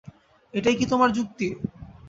[0.53, 1.47] এটাই কি তোমার যুক্তি?